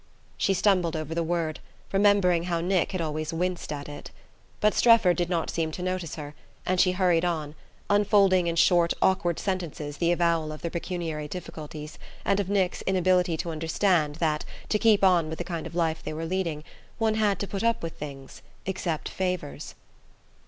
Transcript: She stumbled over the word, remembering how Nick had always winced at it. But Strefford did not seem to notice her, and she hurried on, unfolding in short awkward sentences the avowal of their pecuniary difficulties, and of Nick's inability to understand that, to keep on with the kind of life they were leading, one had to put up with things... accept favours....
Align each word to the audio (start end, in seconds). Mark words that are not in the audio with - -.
She 0.35 0.55
stumbled 0.55 0.95
over 0.95 1.13
the 1.13 1.21
word, 1.21 1.59
remembering 1.93 2.45
how 2.45 2.59
Nick 2.59 2.91
had 2.91 3.01
always 3.01 3.31
winced 3.31 3.71
at 3.71 3.87
it. 3.87 4.09
But 4.59 4.73
Strefford 4.73 5.15
did 5.15 5.29
not 5.29 5.51
seem 5.51 5.69
to 5.73 5.83
notice 5.83 6.15
her, 6.15 6.33
and 6.65 6.81
she 6.81 6.93
hurried 6.93 7.23
on, 7.23 7.53
unfolding 7.87 8.47
in 8.47 8.55
short 8.55 8.95
awkward 8.99 9.37
sentences 9.37 9.97
the 9.97 10.11
avowal 10.11 10.51
of 10.51 10.63
their 10.63 10.71
pecuniary 10.71 11.27
difficulties, 11.27 11.99
and 12.25 12.39
of 12.39 12.49
Nick's 12.49 12.81
inability 12.87 13.37
to 13.37 13.51
understand 13.51 14.15
that, 14.15 14.43
to 14.69 14.79
keep 14.79 15.03
on 15.03 15.29
with 15.29 15.37
the 15.37 15.43
kind 15.43 15.67
of 15.67 15.75
life 15.75 16.01
they 16.01 16.13
were 16.13 16.25
leading, 16.25 16.63
one 16.97 17.13
had 17.13 17.37
to 17.39 17.47
put 17.47 17.63
up 17.63 17.83
with 17.83 17.93
things... 17.99 18.41
accept 18.65 19.07
favours.... 19.07 19.75